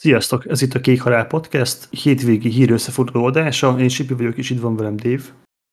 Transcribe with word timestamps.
Sziasztok, 0.00 0.48
ez 0.48 0.62
itt 0.62 0.74
a 0.74 0.80
Kék 0.80 1.00
Halál 1.00 1.26
Podcast, 1.26 1.88
hétvégi 1.90 2.48
hír 2.48 2.70
összefoglaló 2.70 3.26
adása, 3.26 3.76
én 3.78 3.88
Sipi 3.88 4.14
vagyok, 4.14 4.36
és 4.36 4.50
itt 4.50 4.60
van 4.60 4.76
velem 4.76 4.96
Dave. 4.96 5.22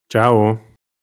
Ciao. 0.07 0.57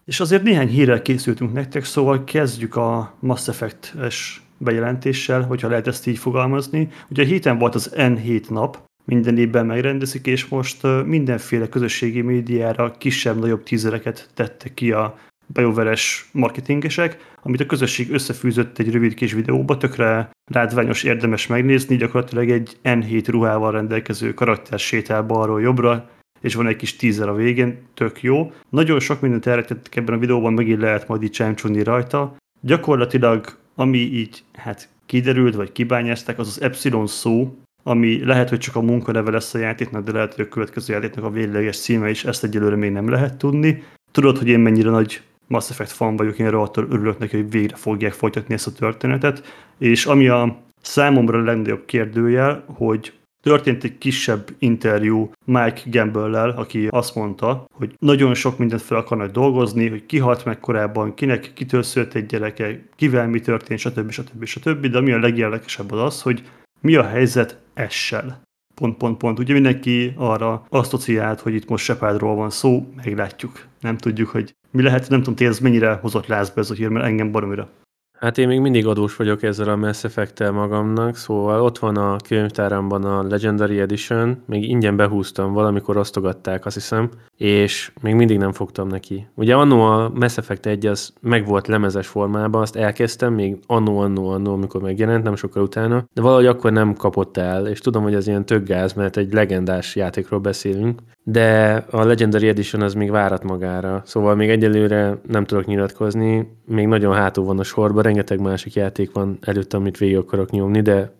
És 0.04 0.20
azért 0.20 0.42
néhány 0.42 0.68
hírrel 0.68 1.03
készültünk 1.03 1.53
nektek, 1.53 1.85
szóval 1.85 2.25
kezdjük 2.25 2.77
a 2.77 3.17
Mass 3.19 3.48
Effect-es 3.48 4.43
bejelentéssel, 4.59 5.43
hogyha 5.43 5.69
lehet 5.69 5.87
ezt 5.87 6.06
így 6.06 6.19
fogalmazni. 6.19 6.88
Ugye 7.11 7.22
a 7.22 7.27
héten 7.27 7.59
volt 7.59 7.75
az 7.75 7.93
N7 7.96 8.48
nap, 8.48 8.85
minden 9.04 9.39
évben 9.39 9.66
megrendezik, 9.66 10.27
és 10.27 10.46
most 10.46 10.82
mindenféle 11.05 11.68
közösségi 11.68 12.21
médiára 12.21 12.91
kisebb-nagyobb 12.98 13.62
tízereket 13.62 14.29
tettek 14.34 14.75
ki 14.75 14.93
a 14.93 15.18
BioWare-es 15.53 16.29
marketingesek, 16.32 17.35
amit 17.43 17.61
a 17.61 17.67
közösség 17.67 18.12
összefűzött 18.12 18.79
egy 18.79 18.93
rövid 18.93 19.14
kis 19.14 19.32
videóba, 19.32 19.77
tökre 19.77 20.30
látványos 20.53 21.03
érdemes 21.03 21.46
megnézni, 21.46 21.96
gyakorlatilag 21.96 22.50
egy 22.50 22.77
N7 22.85 23.25
ruhával 23.27 23.73
rendelkező 23.73 24.35
karakter 24.35 24.79
sétál 24.79 25.22
balról 25.22 25.61
jobbra, 25.61 26.08
és 26.41 26.55
van 26.55 26.67
egy 26.67 26.77
kis 26.77 26.96
teaser 26.96 27.29
a 27.29 27.35
végén, 27.35 27.79
tök 27.94 28.22
jó. 28.22 28.53
Nagyon 28.71 29.00
sok 29.00 29.21
mindent 29.21 29.46
elrettettek 29.46 29.96
ebben 29.96 30.14
a 30.14 30.18
videóban, 30.18 30.53
megint 30.53 30.81
lehet 30.81 31.08
majd 31.08 31.22
így 31.22 31.31
csámcsonni 31.31 31.82
rajta. 31.82 32.36
Gyakorlatilag, 32.61 33.56
ami 33.75 33.98
így 33.98 34.42
hát 34.53 34.89
kiderült, 35.06 35.55
vagy 35.55 35.72
kibányázták, 35.72 36.39
az 36.39 36.48
az 36.48 36.61
Epsilon 36.61 37.06
szó, 37.06 37.58
ami 37.83 38.25
lehet, 38.25 38.48
hogy 38.48 38.58
csak 38.58 38.77
a 38.77 38.80
munkaneve 38.80 39.30
lesz 39.30 39.55
a 39.55 39.58
játéknak, 39.58 40.05
de 40.05 40.12
lehet, 40.12 40.34
hogy 40.34 40.44
a 40.44 40.48
következő 40.48 40.92
játéknak 40.92 41.25
a 41.25 41.30
végleges 41.30 41.78
címe 41.78 42.11
is, 42.11 42.25
ezt 42.25 42.44
egyelőre 42.44 42.77
még 42.77 42.92
nem 42.92 43.08
lehet 43.08 43.36
tudni. 43.36 43.83
Tudod, 44.11 44.39
hogy 44.39 44.48
én 44.48 44.61
mennyire 44.61 44.91
nagy 44.91 45.22
Mass 45.50 45.70
Effect 45.70 45.91
fan 45.91 46.17
vagyok, 46.17 46.39
én 46.39 46.50
rohadtul 46.50 46.86
örülök 46.91 47.19
neki, 47.19 47.36
hogy 47.36 47.50
végre 47.50 47.77
fogják 47.77 48.12
folytatni 48.12 48.55
ezt 48.55 48.67
a 48.67 48.72
történetet, 48.72 49.42
és 49.78 50.06
ami 50.06 50.28
a 50.28 50.56
számomra 50.81 51.39
a 51.39 51.42
legnagyobb 51.42 51.84
kérdőjel, 51.84 52.64
hogy 52.67 53.12
történt 53.42 53.84
egy 53.84 53.98
kisebb 53.98 54.48
interjú 54.58 55.31
Mike 55.44 55.81
Gamble-lel, 55.84 56.50
aki 56.50 56.86
azt 56.91 57.14
mondta, 57.14 57.64
hogy 57.72 57.94
nagyon 57.98 58.34
sok 58.34 58.58
mindent 58.58 58.83
fel 58.83 58.98
akarnak 58.98 59.30
dolgozni, 59.30 59.89
hogy 59.89 60.06
ki 60.06 60.19
halt 60.19 60.44
meg 60.44 60.61
korábban, 60.61 61.14
kinek 61.14 61.50
kitől 61.55 61.83
szült 61.83 62.14
egy 62.14 62.27
gyereke, 62.27 62.83
kivel 62.96 63.28
mi 63.28 63.41
történt, 63.41 63.80
stb. 63.80 64.11
stb. 64.11 64.44
stb. 64.44 64.86
De 64.86 64.98
ami 64.98 65.12
a 65.12 65.19
legérdekesebb 65.19 65.92
az 65.92 66.00
az, 66.00 66.22
hogy 66.22 66.42
mi 66.80 66.94
a 66.94 67.06
helyzet 67.06 67.58
essel. 67.74 68.41
Pont, 68.74 68.96
pont, 68.96 69.17
pont. 69.17 69.39
Ugye 69.39 69.52
mindenki 69.52 70.12
arra 70.17 70.64
asszociált, 70.69 71.41
hogy 71.41 71.55
itt 71.55 71.69
most 71.69 71.84
Shepardról 71.84 72.34
van 72.34 72.50
szó, 72.50 72.92
meglátjuk. 73.05 73.67
Nem 73.80 73.96
tudjuk, 73.96 74.28
hogy 74.28 74.55
mi 74.70 74.82
lehet, 74.82 75.08
nem 75.08 75.22
tudom, 75.22 75.34
ti 75.34 75.62
mennyire 75.62 75.98
hozott 76.02 76.26
lázba 76.26 76.60
ez 76.60 76.70
a 76.70 76.74
hír, 76.74 76.88
mert 76.88 77.06
engem 77.06 77.32
baromira. 77.32 77.68
Hát 78.20 78.38
én 78.38 78.48
még 78.48 78.60
mindig 78.60 78.86
adós 78.86 79.16
vagyok 79.16 79.42
ezzel 79.42 79.68
a 79.68 79.77
Mass 79.77 80.04
effect 80.04 80.52
magamnak, 80.52 81.16
szóval 81.16 81.60
ott 81.60 81.78
van 81.78 81.96
a 81.96 82.16
könyvtáramban 82.28 83.04
a 83.04 83.22
Legendary 83.22 83.80
Edition, 83.80 84.42
még 84.46 84.68
ingyen 84.68 84.96
behúztam, 84.96 85.52
valamikor 85.52 85.96
osztogatták, 85.96 86.66
azt 86.66 86.74
hiszem, 86.74 87.10
és 87.36 87.92
még 88.02 88.14
mindig 88.14 88.38
nem 88.38 88.52
fogtam 88.52 88.88
neki. 88.88 89.27
Ugye 89.34 89.54
annó 89.54 89.82
a 89.82 90.10
Mass 90.14 90.36
Effect 90.36 90.66
1 90.66 90.86
az 90.86 91.12
meg 91.20 91.46
volt 91.46 91.66
lemezes 91.66 92.06
formában, 92.06 92.62
azt 92.62 92.77
elkezdtem 92.77 93.34
még 93.34 93.58
annó, 93.66 93.98
annó, 93.98 94.28
annó, 94.28 94.52
amikor 94.52 94.82
megjelent, 94.82 95.24
nem 95.24 95.36
sokkal 95.36 95.62
utána, 95.62 96.05
de 96.14 96.22
valahogy 96.22 96.46
akkor 96.46 96.72
nem 96.72 96.94
kapott 96.94 97.36
el, 97.36 97.66
és 97.66 97.80
tudom, 97.80 98.02
hogy 98.02 98.14
ez 98.14 98.27
ilyen 98.27 98.46
tök 98.46 98.66
gáz, 98.66 98.92
mert 98.92 99.16
egy 99.16 99.32
legendás 99.32 99.96
játékról 99.96 100.40
beszélünk, 100.40 101.00
de 101.31 101.75
a 101.91 102.05
Legendary 102.05 102.48
Edition 102.48 102.83
az 102.83 102.95
még 102.95 103.11
várat 103.11 103.42
magára, 103.42 104.03
szóval 104.05 104.34
még 104.34 104.50
egyelőre 104.50 105.20
nem 105.28 105.45
tudok 105.45 105.67
nyilatkozni, 105.67 106.48
még 106.67 106.86
nagyon 106.86 107.14
hátul 107.14 107.45
van 107.45 107.59
a 107.59 107.62
sorban, 107.62 108.03
rengeteg 108.03 108.41
másik 108.41 108.75
játék 108.75 109.12
van 109.12 109.39
előtt, 109.41 109.73
amit 109.73 109.98
végig 109.98 110.17
akarok 110.17 110.51
nyomni, 110.51 110.81
de 110.81 111.12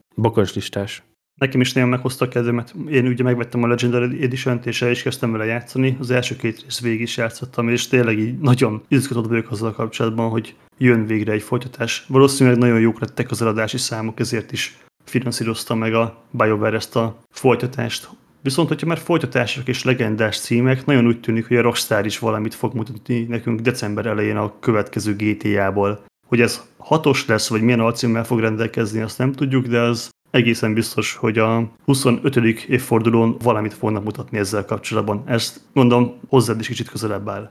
listás. 0.55 1.03
Nekem 1.41 1.61
is 1.61 1.73
nagyon 1.73 1.89
meghozta 1.89 2.25
a 2.25 2.29
kedvemet. 2.29 2.75
Én 2.91 3.07
ugye 3.07 3.23
megvettem 3.23 3.63
a 3.63 3.67
Legendary 3.67 4.23
Edition-t, 4.23 4.67
és 4.67 4.83
el 4.83 4.91
is 4.91 5.03
kezdtem 5.03 5.33
vele 5.33 5.45
játszani. 5.45 5.97
Az 6.01 6.11
első 6.11 6.37
két 6.37 6.63
rész 6.63 6.81
végig 6.81 7.01
is 7.01 7.17
játszottam, 7.17 7.69
és 7.69 7.89
tényleg 7.89 8.19
így 8.19 8.39
nagyon 8.39 8.83
izgatott 8.89 9.27
vagyok 9.27 9.51
azzal 9.51 9.73
kapcsolatban, 9.73 10.31
hogy 10.31 10.55
jön 10.79 11.07
végre 11.07 11.33
egy 11.33 11.43
folytatás. 11.43 12.05
Valószínűleg 12.09 12.59
nagyon 12.59 12.81
jók 12.81 13.01
lettek 13.01 13.31
az 13.31 13.43
eladási 13.43 13.79
számok, 13.79 14.21
ezért 14.21 14.53
is 14.53 14.79
finanszírozta 15.05 15.75
meg 15.75 15.95
a 15.95 16.23
BioWare 16.31 16.77
ezt 16.77 16.97
a 16.97 17.19
folytatást. 17.31 18.09
Viszont, 18.43 18.69
hogyha 18.69 18.87
már 18.87 18.99
folytatások 18.99 19.69
és 19.69 19.85
legendás 19.85 20.41
címek, 20.41 20.85
nagyon 20.85 21.07
úgy 21.07 21.21
tűnik, 21.21 21.49
hogy 21.49 21.57
a 21.57 21.63
Rockstar 21.63 22.07
is 22.07 22.19
valamit 22.19 22.55
fog 22.55 22.75
mutatni 22.75 23.23
nekünk 23.23 23.61
december 23.61 24.07
elején 24.07 24.37
a 24.37 24.53
következő 24.61 25.15
GTA-ból. 25.17 26.05
Hogy 26.27 26.41
ez 26.41 26.63
hatos 26.79 27.27
lesz, 27.27 27.49
vagy 27.49 27.63
milyen 27.63 27.81
alcímmel 27.81 28.25
fog 28.25 28.41
rendelkezni, 28.41 29.01
azt 29.01 29.19
nem 29.19 29.33
tudjuk, 29.33 29.67
de 29.67 29.81
az 29.81 30.11
egészen 30.31 30.75
biztos, 30.75 31.15
hogy 31.15 31.39
a 31.39 31.71
25. 31.85 32.37
évfordulón 32.69 33.37
valamit 33.43 33.75
fognak 33.75 34.05
mutatni 34.05 34.39
ezzel 34.39 34.65
kapcsolatban. 34.65 35.23
Ezt 35.27 35.61
mondom, 35.73 36.15
hozzád 36.29 36.61
is 36.61 36.67
kicsit 36.67 36.91
közelebb 36.91 37.29
áll. 37.29 37.51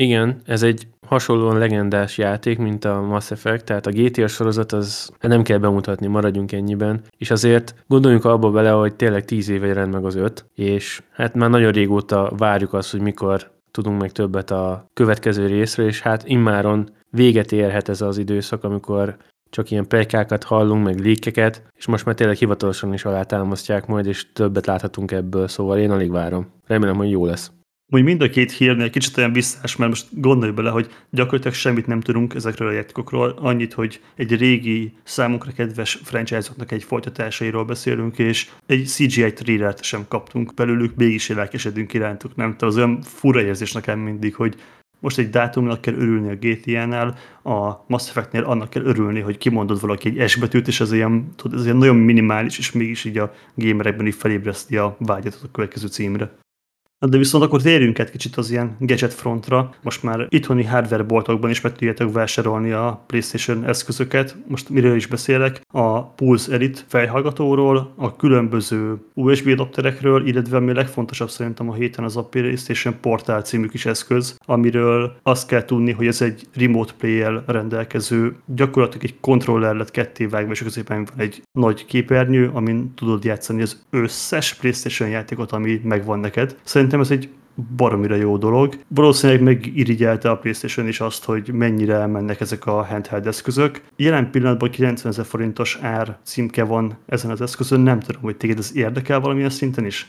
Igen, 0.00 0.40
ez 0.44 0.62
egy 0.62 0.86
hasonlóan 1.06 1.58
legendás 1.58 2.18
játék, 2.18 2.58
mint 2.58 2.84
a 2.84 3.00
Mass 3.00 3.30
Effect, 3.30 3.64
tehát 3.64 3.86
a 3.86 3.90
GTA 3.90 4.26
sorozat 4.26 4.72
az 4.72 5.12
nem 5.20 5.42
kell 5.42 5.58
bemutatni, 5.58 6.06
maradjunk 6.06 6.52
ennyiben, 6.52 7.00
és 7.16 7.30
azért 7.30 7.74
gondoljunk 7.86 8.24
abba 8.24 8.50
bele, 8.50 8.70
hogy 8.70 8.94
tényleg 8.94 9.24
tíz 9.24 9.48
éve 9.48 9.66
jelent 9.66 9.92
meg 9.92 10.04
az 10.04 10.14
öt, 10.14 10.46
és 10.54 11.02
hát 11.10 11.34
már 11.34 11.50
nagyon 11.50 11.72
régóta 11.72 12.32
várjuk 12.36 12.72
azt, 12.72 12.90
hogy 12.90 13.00
mikor 13.00 13.50
tudunk 13.70 14.00
meg 14.00 14.12
többet 14.12 14.50
a 14.50 14.84
következő 14.92 15.46
részre, 15.46 15.84
és 15.84 16.00
hát 16.00 16.28
immáron 16.28 16.88
véget 17.10 17.52
érhet 17.52 17.88
ez 17.88 18.00
az 18.00 18.18
időszak, 18.18 18.64
amikor 18.64 19.16
csak 19.50 19.70
ilyen 19.70 19.88
pletykákat 19.88 20.44
hallunk, 20.44 20.84
meg 20.84 20.98
líkeket, 20.98 21.62
és 21.76 21.86
most 21.86 22.04
már 22.04 22.14
tényleg 22.14 22.36
hivatalosan 22.36 22.92
is 22.92 23.04
alátámasztják 23.04 23.86
majd, 23.86 24.06
és 24.06 24.32
többet 24.32 24.66
láthatunk 24.66 25.10
ebből, 25.10 25.48
szóval 25.48 25.78
én 25.78 25.90
alig 25.90 26.10
várom. 26.10 26.46
Remélem, 26.66 26.96
hogy 26.96 27.10
jó 27.10 27.26
lesz. 27.26 27.52
Úgy 27.92 28.02
mind 28.02 28.22
a 28.22 28.30
két 28.30 28.52
hírnél 28.52 28.90
kicsit 28.90 29.16
olyan 29.16 29.32
visszás, 29.32 29.76
mert 29.76 29.90
most 29.90 30.06
gondolj 30.10 30.52
bele, 30.52 30.70
hogy 30.70 30.90
gyakorlatilag 31.10 31.54
semmit 31.54 31.86
nem 31.86 32.00
tudunk 32.00 32.34
ezekről 32.34 32.68
a 32.68 32.72
játékokról, 32.72 33.34
annyit, 33.38 33.72
hogy 33.72 34.00
egy 34.16 34.36
régi, 34.36 34.92
számunkra 35.02 35.52
kedves 35.52 35.98
franchise-oknak 36.04 36.72
egy 36.72 36.82
folytatásairól 36.82 37.64
beszélünk, 37.64 38.18
és 38.18 38.50
egy 38.66 38.86
CGI 38.86 39.32
thrillert 39.32 39.82
sem 39.82 40.04
kaptunk 40.08 40.54
belőlük, 40.54 40.94
mégis 40.94 41.28
lelkesedünk 41.28 41.92
irántuk, 41.92 42.36
nem? 42.36 42.46
Tehát 42.46 42.62
az 42.62 42.76
olyan 42.76 43.02
fura 43.02 43.42
érzés 43.42 43.72
nekem 43.72 43.98
mindig, 43.98 44.34
hogy 44.34 44.54
most 45.00 45.18
egy 45.18 45.30
dátumnak 45.30 45.80
kell 45.80 45.94
örülni 45.94 46.30
a 46.30 46.36
GTA-nál, 46.40 47.18
a 47.42 47.84
Mass 47.86 48.08
Effect-nél 48.08 48.42
annak 48.42 48.70
kell 48.70 48.84
örülni, 48.84 49.20
hogy 49.20 49.38
kimondod 49.38 49.80
valaki 49.80 50.20
egy 50.20 50.28
S 50.28 50.36
betűt, 50.36 50.68
és 50.68 50.80
ez 50.80 50.92
ilyen, 50.92 51.32
tudod, 51.36 51.58
ez 51.58 51.64
ilyen 51.64 51.76
nagyon 51.76 51.96
minimális, 51.96 52.58
és 52.58 52.72
mégis 52.72 53.04
így 53.04 53.18
a 53.18 53.34
gamerekben 53.54 54.06
így 54.06 54.14
felébreszti 54.14 54.76
a 54.76 54.96
vágyat 54.98 55.40
a 55.42 55.50
következő 55.52 55.86
címre. 55.86 56.30
De 57.06 57.16
viszont 57.18 57.44
akkor 57.44 57.62
térjünk 57.62 57.98
egy 57.98 58.10
kicsit 58.10 58.36
az 58.36 58.50
ilyen 58.50 58.76
gadget 58.78 59.14
frontra. 59.14 59.74
Most 59.82 60.02
már 60.02 60.26
itthoni 60.28 60.64
hardware 60.64 61.02
boltokban 61.02 61.50
is 61.50 61.60
meg 61.60 61.72
tudjátok 61.72 62.12
vásárolni 62.12 62.70
a 62.70 63.04
PlayStation 63.06 63.64
eszközöket. 63.64 64.36
Most 64.46 64.68
miről 64.68 64.96
is 64.96 65.06
beszélek? 65.06 65.60
A 65.72 66.04
Pulse 66.04 66.52
Elite 66.52 66.80
fejhallgatóról, 66.86 67.92
a 67.96 68.16
különböző 68.16 68.96
USB 69.14 69.48
adapterekről, 69.48 70.26
illetve 70.26 70.56
ami 70.56 70.72
legfontosabb 70.72 71.30
szerintem 71.30 71.70
a 71.70 71.74
héten 71.74 72.04
az 72.04 72.16
a 72.16 72.24
PlayStation 72.24 72.94
Portal 73.00 73.42
című 73.42 73.66
kis 73.66 73.86
eszköz, 73.86 74.36
amiről 74.46 75.16
azt 75.22 75.48
kell 75.48 75.64
tudni, 75.64 75.92
hogy 75.92 76.06
ez 76.06 76.22
egy 76.22 76.46
remote 76.54 76.92
play 76.98 77.42
rendelkező, 77.46 78.36
gyakorlatilag 78.46 79.04
egy 79.04 79.20
kontroller 79.20 79.74
lett 79.74 79.90
ketté 79.90 80.24
vágva, 80.26 80.52
és 80.52 80.62
középen 80.62 81.04
van 81.04 81.26
egy 81.26 81.42
nagy 81.52 81.84
képernyő, 81.84 82.50
amin 82.52 82.94
tudod 82.94 83.24
játszani 83.24 83.62
az 83.62 83.84
összes 83.90 84.54
PlayStation 84.54 85.08
játékot, 85.08 85.52
ami 85.52 85.80
megvan 85.84 86.18
neked. 86.18 86.56
Szerintem 86.62 86.89
szerintem 86.90 87.16
ez 87.16 87.24
egy 87.24 87.38
baromira 87.76 88.14
jó 88.14 88.36
dolog. 88.36 88.78
Valószínűleg 88.88 89.42
megirigyelte 89.42 90.30
a 90.30 90.36
PlayStation 90.36 90.88
is 90.88 91.00
azt, 91.00 91.24
hogy 91.24 91.52
mennyire 91.52 91.94
elmennek 91.94 92.40
ezek 92.40 92.66
a 92.66 92.84
handheld 92.84 93.26
eszközök. 93.26 93.80
Jelen 93.96 94.30
pillanatban 94.30 94.70
90 94.70 95.12
ezer 95.12 95.24
forintos 95.24 95.78
ár 95.80 96.18
címke 96.22 96.64
van 96.64 96.96
ezen 97.06 97.30
az 97.30 97.40
eszközön, 97.40 97.80
nem 97.80 98.00
tudom, 98.00 98.22
hogy 98.22 98.36
téged 98.36 98.58
ez 98.58 98.76
érdekel 98.76 99.20
valamilyen 99.20 99.50
szinten 99.50 99.84
is? 99.84 100.08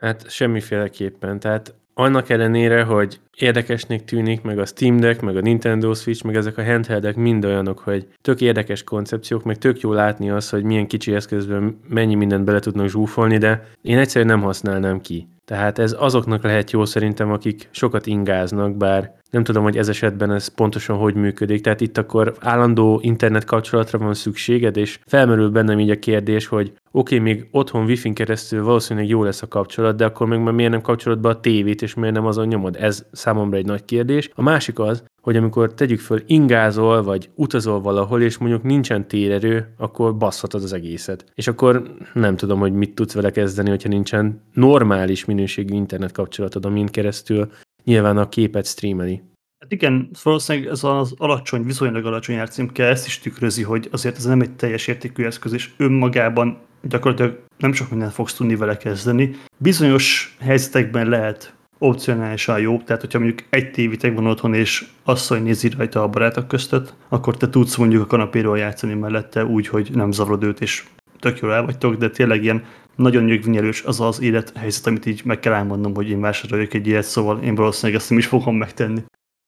Hát 0.00 0.30
semmiféleképpen, 0.30 1.40
tehát 1.40 1.74
annak 1.94 2.28
ellenére, 2.28 2.82
hogy 2.82 3.20
érdekesnek 3.36 4.04
tűnik, 4.04 4.42
meg 4.42 4.58
a 4.58 4.66
Steam 4.66 5.00
Deck, 5.00 5.20
meg 5.20 5.36
a 5.36 5.40
Nintendo 5.40 5.94
Switch, 5.94 6.24
meg 6.24 6.36
ezek 6.36 6.58
a 6.58 6.64
handheldek 6.64 7.16
mind 7.16 7.44
olyanok, 7.44 7.78
hogy 7.78 8.08
tök 8.22 8.40
érdekes 8.40 8.82
koncepciók, 8.82 9.44
meg 9.44 9.58
tök 9.58 9.80
jó 9.80 9.92
látni 9.92 10.30
az, 10.30 10.50
hogy 10.50 10.62
milyen 10.62 10.86
kicsi 10.86 11.14
eszközben 11.14 11.80
mennyi 11.88 12.14
mindent 12.14 12.44
bele 12.44 12.58
tudnak 12.58 12.88
zsúfolni, 12.88 13.38
de 13.38 13.68
én 13.82 13.98
egyszerűen 13.98 14.30
nem 14.30 14.42
használnám 14.42 15.00
ki. 15.00 15.28
Tehát 15.44 15.78
ez 15.78 15.94
azoknak 15.98 16.42
lehet 16.42 16.70
jó 16.70 16.84
szerintem, 16.84 17.32
akik 17.32 17.68
sokat 17.70 18.06
ingáznak, 18.06 18.76
bár 18.76 19.12
nem 19.34 19.44
tudom, 19.44 19.62
hogy 19.62 19.76
ez 19.76 19.88
esetben 19.88 20.30
ez 20.30 20.48
pontosan 20.48 20.96
hogy 20.96 21.14
működik. 21.14 21.62
Tehát 21.62 21.80
itt 21.80 21.98
akkor 21.98 22.34
állandó 22.40 23.00
internet 23.02 23.44
kapcsolatra 23.44 23.98
van 23.98 24.14
szükséged, 24.14 24.76
és 24.76 24.98
felmerül 25.06 25.50
bennem 25.50 25.78
így 25.78 25.90
a 25.90 25.98
kérdés, 25.98 26.46
hogy 26.46 26.72
oké, 26.90 27.18
okay, 27.18 27.32
még 27.32 27.48
otthon 27.50 27.84
wifi-n 27.84 28.12
keresztül 28.12 28.64
valószínűleg 28.64 29.08
jó 29.08 29.22
lesz 29.22 29.42
a 29.42 29.48
kapcsolat, 29.48 29.96
de 29.96 30.04
akkor 30.04 30.26
még 30.26 30.38
már 30.38 30.52
miért 30.52 30.70
nem 30.70 30.80
kapcsolod 30.80 31.20
be 31.20 31.28
a 31.28 31.40
tévét, 31.40 31.82
és 31.82 31.94
miért 31.94 32.14
nem 32.14 32.26
azon 32.26 32.46
nyomod? 32.46 32.76
Ez 32.80 33.04
számomra 33.12 33.56
egy 33.56 33.66
nagy 33.66 33.84
kérdés. 33.84 34.30
A 34.34 34.42
másik 34.42 34.78
az, 34.78 35.02
hogy 35.22 35.36
amikor 35.36 35.74
tegyük 35.74 36.00
föl 36.00 36.22
ingázol, 36.26 37.02
vagy 37.02 37.30
utazol 37.34 37.80
valahol, 37.80 38.22
és 38.22 38.38
mondjuk 38.38 38.62
nincsen 38.62 39.08
térerő, 39.08 39.74
akkor 39.76 40.16
baszhatod 40.16 40.62
az 40.62 40.72
egészet. 40.72 41.24
És 41.34 41.48
akkor 41.48 41.94
nem 42.12 42.36
tudom, 42.36 42.58
hogy 42.58 42.72
mit 42.72 42.94
tudsz 42.94 43.14
vele 43.14 43.30
kezdeni, 43.30 43.68
hogyha 43.68 43.88
nincsen 43.88 44.42
normális 44.52 45.24
minőségű 45.24 45.74
internet 45.74 46.12
kapcsolatod, 46.12 46.64
amin 46.64 46.86
keresztül 46.86 47.48
nyilván 47.84 48.16
a 48.16 48.28
képet 48.28 48.66
streameli. 48.66 49.22
Hát 49.60 49.72
igen, 49.72 50.10
valószínűleg 50.22 50.68
ez 50.68 50.84
az 50.84 51.14
alacsony, 51.16 51.62
viszonylag 51.62 52.06
alacsony 52.06 52.34
árcímke 52.34 52.84
ezt 52.84 53.06
is 53.06 53.18
tükrözi, 53.18 53.62
hogy 53.62 53.88
azért 53.90 54.16
ez 54.16 54.24
nem 54.24 54.40
egy 54.40 54.56
teljes 54.56 54.86
értékű 54.86 55.24
eszköz, 55.24 55.52
és 55.52 55.70
önmagában 55.76 56.58
gyakorlatilag 56.82 57.44
nem 57.58 57.72
sok 57.72 57.90
mindent 57.90 58.12
fogsz 58.12 58.34
tudni 58.34 58.56
vele 58.56 58.76
kezdeni. 58.76 59.36
Bizonyos 59.58 60.36
helyzetekben 60.40 61.08
lehet 61.08 61.54
opcionálisan 61.78 62.60
jó, 62.60 62.80
tehát 62.84 63.00
hogyha 63.00 63.18
mondjuk 63.18 63.46
egy 63.50 63.70
tévitek 63.70 64.14
van 64.14 64.26
otthon, 64.26 64.54
és 64.54 64.86
asszony 65.04 65.42
nézi 65.42 65.68
rajta 65.76 66.02
a 66.02 66.08
barátok 66.08 66.48
köztet, 66.48 66.94
akkor 67.08 67.36
te 67.36 67.48
tudsz 67.48 67.76
mondjuk 67.76 68.02
a 68.02 68.06
kanapéról 68.06 68.58
játszani 68.58 68.94
mellette 68.94 69.44
úgy, 69.44 69.66
hogy 69.66 69.90
nem 69.94 70.12
zavrod 70.12 70.42
őt, 70.42 70.60
és 70.60 70.84
tök 71.18 71.38
jól 71.38 71.52
el 71.52 71.64
vagytok, 71.64 71.94
de 71.94 72.10
tényleg 72.10 72.42
ilyen 72.42 72.64
nagyon 72.96 73.24
nyögvinyelős 73.24 73.82
az 73.82 74.00
az 74.00 74.20
élethelyzet, 74.20 74.86
amit 74.86 75.06
így 75.06 75.20
meg 75.24 75.40
kell 75.40 75.52
elmondnom, 75.52 75.94
hogy 75.94 76.08
én 76.08 76.20
vásároljak 76.20 76.74
egy 76.74 76.86
ilyet, 76.86 77.04
szóval 77.04 77.42
én 77.42 77.54
valószínűleg 77.54 78.00
ezt 78.00 78.10
nem 78.10 78.18
is 78.18 78.26
fogom 78.26 78.56
megtenni. 78.56 79.02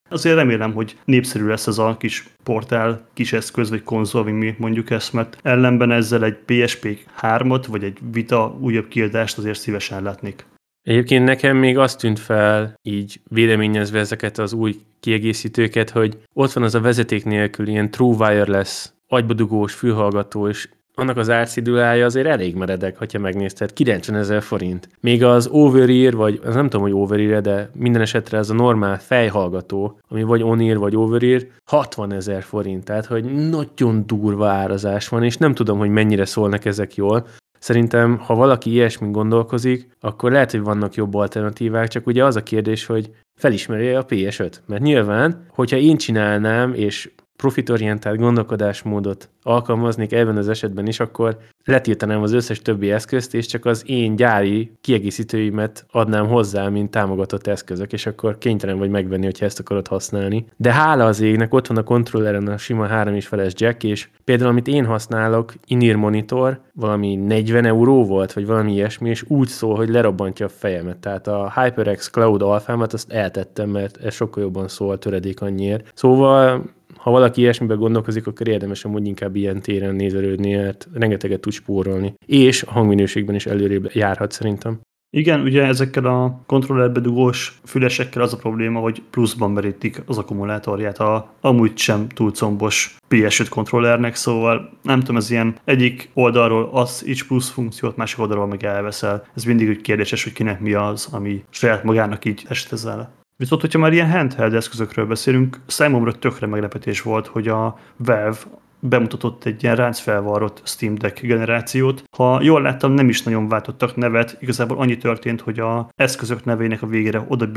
Azért 0.08 0.36
remélem, 0.36 0.72
hogy 0.72 0.96
népszerű 1.04 1.46
lesz 1.46 1.66
ez 1.66 1.78
a 1.78 1.96
kis 1.98 2.24
portál, 2.42 3.08
kis 3.14 3.32
eszköz 3.32 3.70
vagy 3.70 3.82
konzol, 3.82 4.24
vagy 4.24 4.32
mi 4.32 4.54
mondjuk 4.58 4.90
ezt, 4.90 5.12
mert 5.12 5.38
ellenben 5.42 5.90
ezzel 5.90 6.24
egy 6.24 6.36
PSP 6.44 6.98
3-ot, 7.20 7.64
vagy 7.68 7.84
egy 7.84 7.98
Vita 8.12 8.56
újabb 8.60 8.88
kiadást 8.88 9.38
azért 9.38 9.58
szívesen 9.58 10.02
látnék. 10.02 10.44
Egyébként 10.82 11.24
nekem 11.24 11.56
még 11.56 11.78
azt 11.78 11.98
tűnt 11.98 12.18
fel, 12.18 12.74
így 12.82 13.20
véleményezve 13.28 13.98
ezeket 13.98 14.38
az 14.38 14.52
új 14.52 14.76
kiegészítőket, 15.00 15.90
hogy 15.90 16.18
ott 16.32 16.52
van 16.52 16.64
az 16.64 16.74
a 16.74 16.80
vezeték 16.80 17.24
nélkül 17.24 17.68
ilyen 17.68 17.90
true 17.90 18.16
wireless, 18.16 18.88
agybadugós 19.06 19.74
fülhallgató, 19.74 20.48
és 20.48 20.68
annak 20.98 21.16
az 21.16 21.30
árcidulája 21.30 22.04
azért 22.04 22.26
elég 22.26 22.54
meredek, 22.54 22.98
ha 22.98 23.18
megnézted, 23.18 23.72
90 23.72 24.16
ezer 24.16 24.42
forint. 24.42 24.88
Még 25.00 25.24
az 25.24 25.48
over 25.52 26.14
vagy 26.14 26.40
az 26.44 26.54
nem 26.54 26.68
tudom, 26.68 26.82
hogy 26.82 26.92
over 26.92 27.40
de 27.40 27.70
minden 27.74 28.02
esetre 28.02 28.38
ez 28.38 28.50
a 28.50 28.54
normál 28.54 28.98
fejhallgató, 28.98 29.98
ami 30.08 30.22
vagy 30.22 30.42
on 30.42 30.78
vagy 30.78 30.96
over 30.96 31.46
60 31.64 32.12
ezer 32.12 32.42
forint, 32.42 32.84
tehát 32.84 33.06
hogy 33.06 33.48
nagyon 33.48 34.06
durva 34.06 34.48
árazás 34.48 35.08
van, 35.08 35.22
és 35.22 35.36
nem 35.36 35.54
tudom, 35.54 35.78
hogy 35.78 35.90
mennyire 35.90 36.24
szólnak 36.24 36.64
ezek 36.64 36.94
jól. 36.94 37.26
Szerintem, 37.58 38.18
ha 38.18 38.34
valaki 38.34 38.70
ilyesmin 38.70 39.12
gondolkozik, 39.12 39.88
akkor 40.00 40.32
lehet, 40.32 40.50
hogy 40.50 40.62
vannak 40.62 40.94
jobb 40.94 41.14
alternatívák, 41.14 41.88
csak 41.88 42.06
ugye 42.06 42.24
az 42.24 42.36
a 42.36 42.42
kérdés, 42.42 42.86
hogy 42.86 43.10
felismeri 43.38 43.88
a 43.88 44.04
PS5. 44.04 44.52
Mert 44.66 44.82
nyilván, 44.82 45.46
hogyha 45.48 45.76
én 45.76 45.96
csinálnám, 45.96 46.74
és 46.74 47.10
profitorientált 47.36 48.18
gondolkodásmódot 48.18 49.28
alkalmaznék 49.42 50.12
ebben 50.12 50.36
az 50.36 50.48
esetben 50.48 50.86
is, 50.86 51.00
akkor 51.00 51.36
letiltanám 51.64 52.22
az 52.22 52.32
összes 52.32 52.62
többi 52.62 52.90
eszközt, 52.90 53.34
és 53.34 53.46
csak 53.46 53.64
az 53.64 53.82
én 53.86 54.16
gyári 54.16 54.72
kiegészítőimet 54.80 55.86
adnám 55.90 56.26
hozzá, 56.26 56.68
mint 56.68 56.90
támogatott 56.90 57.46
eszközök, 57.46 57.92
és 57.92 58.06
akkor 58.06 58.38
kénytelen 58.38 58.78
vagy 58.78 58.90
megvenni, 58.90 59.24
hogyha 59.24 59.44
ezt 59.44 59.60
akarod 59.60 59.86
használni. 59.86 60.46
De 60.56 60.72
hála 60.72 61.04
az 61.04 61.20
égnek, 61.20 61.54
ott 61.54 61.66
van 61.66 61.76
a 61.76 61.82
kontrolleren 61.82 62.48
a 62.48 62.56
sima 62.56 62.86
3 62.86 63.14
és 63.14 63.26
feles 63.26 63.52
jack, 63.56 63.84
és 63.84 64.08
például 64.24 64.50
amit 64.50 64.68
én 64.68 64.84
használok, 64.84 65.54
in 65.66 65.96
monitor, 65.96 66.60
valami 66.72 67.14
40 67.14 67.64
euró 67.64 68.04
volt, 68.04 68.32
vagy 68.32 68.46
valami 68.46 68.72
ilyesmi, 68.72 69.08
és 69.08 69.24
úgy 69.28 69.48
szól, 69.48 69.76
hogy 69.76 69.88
lerobbantja 69.88 70.46
a 70.46 70.48
fejemet. 70.48 70.96
Tehát 70.96 71.26
a 71.26 71.52
HyperX 71.60 72.10
Cloud 72.10 72.42
alfámat 72.42 72.92
azt 72.92 73.12
eltettem, 73.12 73.68
mert 73.68 73.96
ez 73.96 74.14
sokkal 74.14 74.42
jobban 74.42 74.68
szól 74.68 74.98
töredék 74.98 75.40
annyiért. 75.40 75.92
Szóval 75.94 76.74
ha 77.06 77.12
valaki 77.12 77.40
ilyesmiben 77.40 77.78
gondolkozik, 77.78 78.26
akkor 78.26 78.48
érdemes 78.48 78.84
amúgy 78.84 79.06
inkább 79.06 79.36
ilyen 79.36 79.60
téren 79.60 79.94
nézelődni, 79.94 80.54
mert 80.54 80.88
rengeteget 80.92 81.40
tud 81.40 81.52
spórolni. 81.52 82.14
És 82.26 82.62
a 82.62 82.70
hangminőségben 82.70 83.34
is 83.34 83.46
előrébb 83.46 83.90
járhat 83.92 84.32
szerintem. 84.32 84.80
Igen, 85.10 85.40
ugye 85.40 85.62
ezekkel 85.62 86.04
a 86.04 86.42
kontrollerbe 86.46 87.00
dugós 87.00 87.60
fülesekkel 87.64 88.22
az 88.22 88.32
a 88.32 88.36
probléma, 88.36 88.80
hogy 88.80 89.02
pluszban 89.10 89.50
merítik 89.50 90.02
az 90.06 90.18
akkumulátorját 90.18 90.98
a 90.98 91.32
amúgy 91.40 91.76
sem 91.76 92.08
túl 92.08 92.32
combos 92.32 92.96
PS5 93.10 93.46
kontrollernek, 93.50 94.14
szóval 94.14 94.70
nem 94.82 94.98
tudom, 94.98 95.16
ez 95.16 95.30
ilyen 95.30 95.56
egyik 95.64 96.10
oldalról 96.14 96.68
az 96.72 97.04
így 97.06 97.26
plusz 97.26 97.50
funkciót, 97.50 97.96
másik 97.96 98.18
oldalról 98.18 98.46
meg 98.46 98.64
elveszel. 98.64 99.26
Ez 99.34 99.44
mindig 99.44 99.68
úgy 99.68 99.80
kérdéses, 99.80 100.24
hogy 100.24 100.32
kinek 100.32 100.60
mi 100.60 100.72
az, 100.72 101.08
ami 101.12 101.44
saját 101.50 101.84
magának 101.84 102.24
így 102.24 102.44
estezel. 102.48 103.14
Viszont, 103.36 103.60
hogyha 103.60 103.78
már 103.78 103.92
ilyen 103.92 104.10
handheld 104.10 104.54
eszközökről 104.54 105.06
beszélünk, 105.06 105.60
számomra 105.66 106.12
tökre 106.12 106.46
meglepetés 106.46 107.02
volt, 107.02 107.26
hogy 107.26 107.48
a 107.48 107.78
Valve 107.96 108.36
bemutatott 108.80 109.44
egy 109.44 109.62
ilyen 109.62 109.76
ráncfelvarrott 109.76 110.60
Steam 110.64 110.94
Deck 110.94 111.20
generációt. 111.20 112.04
Ha 112.16 112.42
jól 112.42 112.62
láttam, 112.62 112.92
nem 112.92 113.08
is 113.08 113.22
nagyon 113.22 113.48
váltottak 113.48 113.96
nevet, 113.96 114.36
igazából 114.40 114.78
annyi 114.78 114.96
történt, 114.96 115.40
hogy 115.40 115.58
a 115.58 115.88
eszközök 115.94 116.44
nevének 116.44 116.82
a 116.82 116.86
végére 116.86 117.24
oda 117.28 117.48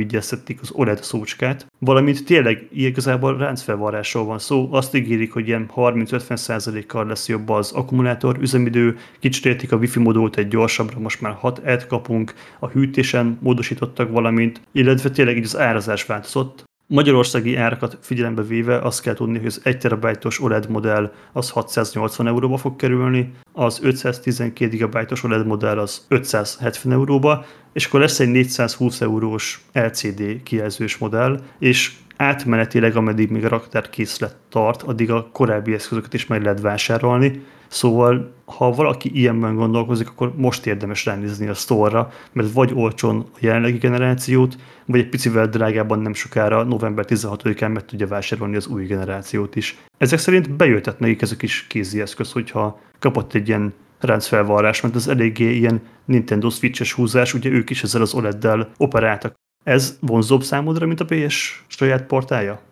az 0.62 0.71
OLED 0.71 1.04
szócskát, 1.04 1.68
valamint 1.80 2.25
tényleg 2.25 2.68
igazából 2.71 3.38
ráncfelvarrásról 3.38 4.25
van 4.25 4.39
szó, 4.39 4.69
azt 4.71 4.95
ígérik, 4.95 5.33
hogy 5.33 5.48
ilyen 5.48 5.71
30-50%-kal 5.75 7.06
lesz 7.06 7.27
jobb 7.27 7.50
az 7.50 7.72
akkumulátor 7.72 8.38
üzemidő, 8.39 8.98
kicsit 9.19 9.72
a 9.72 9.75
wifi 9.75 10.00
modult 10.00 10.38
egy 10.38 10.48
gyorsabbra, 10.48 11.00
most 11.00 11.22
már 11.22 11.33
6 11.33 11.62
et 11.63 11.88
kapunk, 11.88 12.33
a 12.60 12.68
hűtésen 12.68 13.38
módosítottak 13.42 14.12
valamint, 14.12 14.62
illetve 14.72 15.10
tényleg 15.10 15.38
így 15.38 15.44
az 15.44 15.57
árazás 15.57 16.06
változott, 16.06 16.69
Magyarországi 16.91 17.56
árakat 17.56 17.97
figyelembe 18.01 18.41
véve 18.41 18.77
azt 18.77 19.01
kell 19.01 19.13
tudni, 19.13 19.38
hogy 19.38 19.45
az 19.47 19.62
1 19.63 19.77
terabájtos 19.77 20.41
OLED 20.41 20.69
modell 20.69 21.12
az 21.31 21.50
680 21.50 22.27
euróba 22.27 22.57
fog 22.57 22.75
kerülni, 22.75 23.33
az 23.53 23.80
512 23.83 24.77
GB-os 24.77 25.24
OLED 25.24 25.45
modell 25.45 25.80
az 25.80 26.06
570 26.07 26.91
euróba, 26.91 27.45
és 27.74 27.86
akkor 27.86 28.00
lesz 28.00 28.19
egy 28.19 28.30
420 28.30 29.01
eurós 29.01 29.62
LCD 29.74 30.44
kijelzős 30.44 30.97
modell, 30.97 31.39
és 31.59 31.94
átmenetileg, 32.18 32.95
ameddig 32.95 33.30
még 33.30 33.45
a 33.45 33.50
raktárkészlet 33.50 34.36
tart, 34.50 34.81
addig 34.81 35.12
a 35.12 35.30
korábbi 35.31 35.74
eszközöket 35.74 36.13
is 36.13 36.27
meg 36.27 36.44
lehet 36.44 36.62
vásárolni, 36.62 37.44
Szóval, 37.69 38.33
ha 38.45 38.71
valaki 38.71 39.10
ilyenben 39.13 39.56
gondolkozik, 39.56 40.10
akkor 40.10 40.33
most 40.36 40.66
érdemes 40.66 41.06
ránézni 41.06 41.48
a 41.48 41.54
store 41.54 42.07
mert 42.31 42.51
vagy 42.51 42.71
olcsón 42.74 43.25
a 43.33 43.38
jelenlegi 43.39 43.77
generációt, 43.77 44.57
vagy 44.86 45.00
egy 45.00 45.10
picivel 45.10 45.48
drágában 45.48 46.00
nem 46.00 46.13
sokára, 46.13 46.63
november 46.63 47.06
16-án 47.07 47.74
meg 47.74 47.86
tudja 47.86 48.07
vásárolni 48.07 48.56
az 48.56 48.68
új 48.68 48.86
generációt 48.86 49.56
is. 49.56 49.77
Ezek 49.98 50.19
szerint 50.19 50.56
bejöttet 50.56 51.00
nekik 51.00 51.21
ez 51.21 51.31
a 51.31 51.36
kis 51.36 51.68
kézi 51.68 52.01
eszköz, 52.01 52.31
hogyha 52.31 52.80
kapott 53.00 53.33
egy 53.33 53.48
ilyen 53.48 53.74
ráncfelvarrás, 54.00 54.81
mert 54.81 54.95
az 54.95 55.07
eléggé 55.07 55.56
ilyen 55.56 55.81
Nintendo 56.06 56.50
Switch-es 56.50 56.94
húzás, 56.94 57.33
ugye 57.33 57.50
ők 57.50 57.69
is 57.69 57.83
ezzel 57.83 58.01
az 58.01 58.13
OLED-del 58.13 58.70
operáltak. 58.77 59.34
Ez 59.63 59.98
vonzóbb 60.01 60.44
számodra, 60.44 60.86
mint 60.86 61.00
a 61.00 61.05
PS 61.05 61.63
saját 61.67 62.05
portája? 62.05 62.69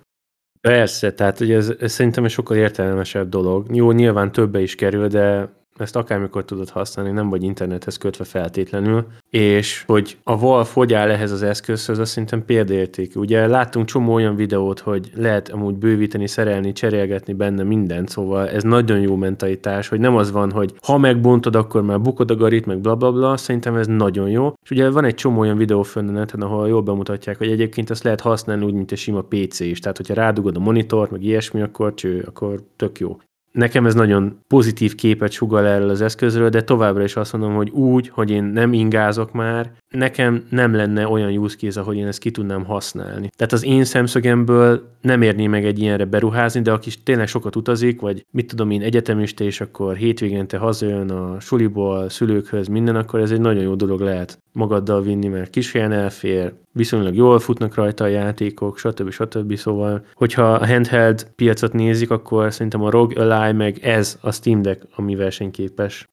Persze, 0.62 1.14
tehát 1.14 1.40
ugye 1.40 1.56
ez, 1.56 1.70
ez 1.80 1.92
szerintem 1.92 2.24
egy 2.24 2.32
sokkal 2.32 2.58
értelmesebb 2.58 3.30
dolog. 3.30 3.76
Jó, 3.76 3.92
nyilván 3.92 4.32
többe 4.32 4.62
is 4.62 4.76
kerül, 4.76 5.08
de 5.08 5.50
ezt 5.78 5.96
akármikor 5.96 6.46
tudod 6.46 6.70
használni, 6.70 7.12
nem 7.12 7.30
vagy 7.30 7.44
internethez 7.44 7.98
kötve 7.98 8.24
feltétlenül, 8.24 9.06
és 9.30 9.84
hogy 9.88 10.18
a 10.24 10.38
Valve 10.38 10.70
hogy 10.74 10.94
áll 10.94 11.10
ehhez 11.10 11.32
az 11.32 11.44
eszközhöz, 11.44 12.00
az 12.00 12.10
szerintem 12.10 12.46
példaértékű. 12.46 13.20
Ugye 13.20 13.48
láttunk 13.48 13.86
csomó 13.86 14.14
olyan 14.14 14.36
videót, 14.36 14.80
hogy 14.80 15.12
lehet 15.16 15.50
amúgy 15.50 15.76
bővíteni, 15.76 16.28
szerelni, 16.28 16.72
cserélgetni 16.72 17.34
benne 17.34 17.64
mindent, 17.64 18.10
szóval 18.10 18.50
ez 18.50 18.64
nagyon 18.64 19.00
jó 19.00 19.16
mentalitás, 19.16 19.88
hogy 19.88 20.00
nem 20.00 20.16
az 20.16 20.32
van, 20.32 20.52
hogy 20.52 20.74
ha 20.82 20.98
megbontod, 20.98 21.56
akkor 21.56 21.82
már 21.82 22.02
bukod 22.02 22.32
a 22.32 22.36
garit, 22.36 22.66
meg 22.66 22.80
bla 22.80 22.96
bla 22.96 23.12
bla, 23.12 23.38
szerintem 23.38 23.76
ez 23.76 23.88
nagyon 23.88 24.30
jó. 24.30 24.54
És 24.64 24.72
ugye 24.72 24.90
van 24.90 25.06
egy 25.06 25.16
csomó 25.16 25.40
olyan 25.40 25.58
videó 25.58 25.84
fönn 25.84 26.08
a 26.08 26.12
neten, 26.12 26.42
ahol 26.42 26.68
jól 26.68 26.82
bemutatják, 26.82 27.38
hogy 27.38 27.52
egyébként 27.52 27.90
ezt 27.90 28.04
lehet 28.04 28.22
használni 28.22 28.66
úgy, 28.66 28.74
mint 28.74 28.92
egy 28.92 28.98
sima 28.98 29.22
PC 29.22 29.60
is. 29.60 29.80
Tehát, 29.80 29.98
hogyha 29.98 30.14
rádugod 30.14 30.56
a 30.56 30.60
monitort, 30.60 31.12
meg 31.12 31.24
ilyesmi, 31.24 31.62
akkor 31.62 31.94
cső, 31.94 32.24
akkor 32.28 32.64
tök 32.76 33.00
jó. 33.00 33.18
Nekem 33.52 33.86
ez 33.86 33.94
nagyon 33.94 34.40
pozitív 34.48 34.96
képet 34.96 35.32
sugal 35.32 35.66
erről 35.66 35.90
az 35.90 36.02
eszközről, 36.02 36.50
de 36.50 36.64
továbbra 36.64 37.04
is 37.04 37.16
azt 37.16 37.34
mondom, 37.34 37.56
hogy 37.56 37.70
úgy, 37.70 38.10
hogy 38.10 38.32
én 38.32 38.44
nem 38.44 38.74
ingázok 38.74 39.32
már, 39.32 39.72
nekem 39.90 40.46
nem 40.50 40.74
lenne 40.74 41.08
olyan 41.08 41.38
use 41.38 41.56
case, 41.56 41.80
ahogy 41.80 41.98
én 41.98 42.08
ezt 42.08 42.20
ki 42.20 42.32
tudnám 42.32 42.66
használni. 42.66 43.30
Tehát 43.36 43.54
az 43.54 43.66
én 43.66 43.84
szemszögemből 43.84 44.82
nem 45.02 45.22
érné 45.22 45.48
meg 45.48 45.66
egy 45.66 45.80
ilyenre 45.80 46.06
beruházni, 46.06 46.62
de 46.62 46.72
aki 46.72 46.92
tényleg 47.04 47.28
sokat 47.28 47.56
utazik, 47.56 48.02
vagy 48.02 48.26
mit 48.32 48.48
tudom 48.48 48.72
én, 48.72 48.82
egyetemista, 48.82 49.44
és 49.44 49.62
akkor 49.62 49.96
hétvégente 49.96 50.58
hazajön 50.58 51.12
a 51.12 51.40
suliból, 51.40 52.10
szülőkhöz, 52.10 52.68
minden, 52.68 52.96
akkor 52.96 53.20
ez 53.20 53.32
egy 53.32 53.42
nagyon 53.42 53.64
jó 53.64 53.76
dolog 53.76 54.00
lehet 54.00 54.40
magaddal 54.52 55.02
vinni, 55.02 55.28
mert 55.28 55.50
kis 55.50 55.72
helyen 55.72 55.92
elfér, 55.92 56.54
viszonylag 56.72 57.16
jól 57.16 57.40
futnak 57.40 57.76
rajta 57.76 58.04
a 58.04 58.08
játékok, 58.08 58.78
stb. 58.78 59.12
stb. 59.12 59.56
Szóval, 59.56 60.06
hogyha 60.14 60.54
a 60.54 60.68
handheld 60.68 61.28
piacot 61.36 61.74
nézik, 61.74 62.12
akkor 62.12 62.54
szerintem 62.54 62.84
a 62.84 62.90
ROG 62.90 63.18
Ally 63.18 63.54
meg 63.54 63.78
ez 63.82 64.18
a 64.22 64.32
Steam 64.32 64.62
Deck, 64.62 64.88
ami 64.96 65.16
versenyképes. 65.16 66.08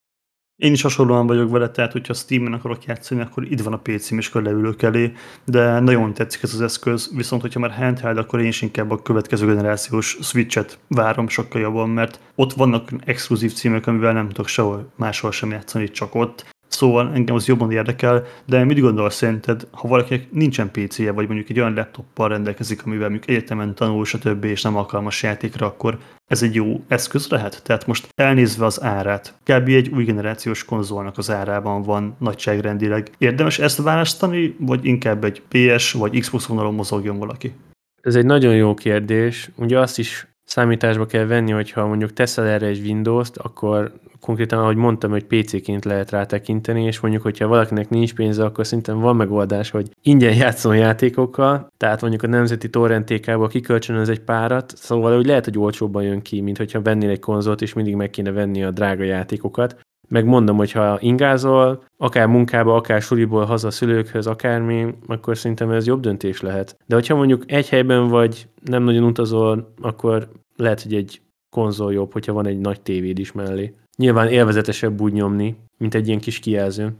Én 0.56 0.72
is 0.72 0.82
hasonlóan 0.82 1.26
vagyok 1.26 1.50
vele, 1.50 1.70
tehát 1.70 1.92
hogyha 1.92 2.14
Steam-en 2.14 2.52
akarok 2.52 2.84
játszani, 2.84 3.20
akkor 3.20 3.44
itt 3.44 3.60
van 3.60 3.72
a 3.72 3.78
PC-m, 3.78 4.18
és 4.18 4.28
akkor 4.28 4.42
leülök 4.42 4.82
elé, 4.82 5.12
de 5.44 5.80
nagyon 5.80 6.14
tetszik 6.14 6.42
ez 6.42 6.54
az 6.54 6.60
eszköz, 6.60 7.10
viszont 7.14 7.42
hogyha 7.42 7.60
már 7.60 7.70
handheld, 7.70 8.18
akkor 8.18 8.40
én 8.40 8.46
is 8.46 8.62
inkább 8.62 8.90
a 8.90 9.02
következő 9.02 9.46
generációs 9.46 10.18
Switch-et 10.20 10.78
várom 10.88 11.28
sokkal 11.28 11.60
jobban, 11.60 11.88
mert 11.88 12.20
ott 12.34 12.52
vannak 12.52 12.90
exkluzív 13.04 13.52
címek, 13.52 13.86
amivel 13.86 14.12
nem 14.12 14.28
tudok 14.28 14.48
sehol 14.48 14.92
máshol 14.96 15.32
sem 15.32 15.50
játszani, 15.50 15.90
csak 15.90 16.14
ott, 16.14 16.53
Szóval 16.74 17.10
engem 17.14 17.34
az 17.34 17.46
jobban 17.46 17.70
érdekel, 17.70 18.24
de 18.46 18.64
mit 18.64 18.80
gondolsz 18.80 19.14
szerinted, 19.14 19.66
ha 19.70 19.88
valakinek 19.88 20.30
nincsen 20.30 20.70
PC-je, 20.70 21.12
vagy 21.12 21.26
mondjuk 21.26 21.48
egy 21.48 21.58
olyan 21.58 21.74
laptoppal 21.74 22.28
rendelkezik, 22.28 22.86
amivel 22.86 23.08
mondjuk 23.08 23.30
egyetemen 23.30 23.74
tanul, 23.74 24.04
stb. 24.04 24.44
és 24.44 24.62
nem 24.62 24.76
alkalmas 24.76 25.22
játékra, 25.22 25.66
akkor 25.66 25.98
ez 26.26 26.42
egy 26.42 26.54
jó 26.54 26.80
eszköz 26.88 27.28
lehet? 27.28 27.62
Tehát 27.62 27.86
most 27.86 28.08
elnézve 28.14 28.64
az 28.64 28.82
árát, 28.82 29.34
kb. 29.42 29.68
egy 29.68 29.88
új 29.88 30.04
generációs 30.04 30.64
konzolnak 30.64 31.18
az 31.18 31.30
árában 31.30 31.82
van 31.82 32.16
nagyságrendileg. 32.18 33.10
Érdemes 33.18 33.58
ezt 33.58 33.82
választani, 33.82 34.56
vagy 34.58 34.84
inkább 34.84 35.24
egy 35.24 35.42
PS 35.48 35.92
vagy 35.92 36.20
Xbox 36.20 36.46
vonalon 36.46 36.74
mozogjon 36.74 37.18
valaki? 37.18 37.52
Ez 38.00 38.14
egy 38.14 38.26
nagyon 38.26 38.54
jó 38.54 38.74
kérdés. 38.74 39.50
Ugye 39.56 39.78
azt 39.78 39.98
is 39.98 40.33
számításba 40.44 41.06
kell 41.06 41.24
venni, 41.24 41.50
hogyha 41.50 41.86
mondjuk 41.86 42.12
teszel 42.12 42.46
erre 42.46 42.66
egy 42.66 42.80
Windows-t, 42.80 43.36
akkor 43.36 43.92
konkrétan, 44.20 44.58
ahogy 44.58 44.76
mondtam, 44.76 45.10
hogy 45.10 45.24
PC-ként 45.24 45.84
lehet 45.84 46.10
rá 46.10 46.26
tekinteni, 46.26 46.84
és 46.84 47.00
mondjuk, 47.00 47.22
hogyha 47.22 47.46
valakinek 47.46 47.88
nincs 47.88 48.14
pénze, 48.14 48.44
akkor 48.44 48.66
szerintem 48.66 48.98
van 48.98 49.16
megoldás, 49.16 49.70
hogy 49.70 49.88
ingyen 50.02 50.34
játszon 50.34 50.76
játékokkal, 50.76 51.66
tehát 51.76 52.00
mondjuk 52.00 52.22
a 52.22 52.26
nemzeti 52.26 52.70
torrentékába 52.70 53.46
kikölcsönöz 53.46 54.08
egy 54.08 54.20
párat, 54.20 54.72
szóval 54.76 55.14
hogy 55.14 55.26
lehet, 55.26 55.44
hogy 55.44 55.58
olcsóbban 55.58 56.02
jön 56.02 56.22
ki, 56.22 56.40
mint 56.40 56.56
hogyha 56.56 56.82
vennél 56.82 57.10
egy 57.10 57.20
konzolt, 57.20 57.62
és 57.62 57.72
mindig 57.72 57.94
meg 57.94 58.10
kéne 58.10 58.30
venni 58.30 58.64
a 58.64 58.70
drága 58.70 59.04
játékokat. 59.04 59.76
Meg 60.08 60.24
mondom, 60.24 60.56
hogy 60.56 60.72
ha 60.72 60.98
ingázol, 61.00 61.82
akár 61.96 62.26
munkába, 62.26 62.74
akár 62.74 63.02
suliból 63.02 63.44
haza 63.44 63.70
szülőkhöz, 63.70 64.26
akármi, 64.26 64.94
akkor 65.06 65.36
szerintem 65.36 65.70
ez 65.70 65.86
jobb 65.86 66.00
döntés 66.00 66.40
lehet. 66.40 66.76
De 66.86 66.94
hogyha 66.94 67.14
mondjuk 67.16 67.42
egy 67.46 67.68
helyben 67.68 68.08
vagy, 68.08 68.48
nem 68.62 68.82
nagyon 68.82 69.04
utazol, 69.04 69.72
akkor 69.80 70.28
lehet, 70.56 70.82
hogy 70.82 70.94
egy 70.94 71.20
konzol 71.50 71.92
jobb, 71.92 72.12
hogyha 72.12 72.32
van 72.32 72.46
egy 72.46 72.58
nagy 72.58 72.80
tévéd 72.80 73.18
is 73.18 73.32
mellé. 73.32 73.74
Nyilván 73.96 74.28
élvezetesebb 74.28 75.00
úgy 75.00 75.12
nyomni, 75.12 75.56
mint 75.78 75.94
egy 75.94 76.06
ilyen 76.06 76.20
kis 76.20 76.38
kijelző. 76.38 76.92